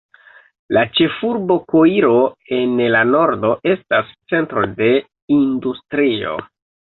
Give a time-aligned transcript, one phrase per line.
[0.77, 2.13] La ĉefurbo Koiro
[2.59, 4.89] en la nordo estas centro de
[5.39, 6.35] industrio.